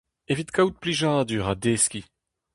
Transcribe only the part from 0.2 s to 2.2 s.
Evit kaout plijadur ha deskiñ!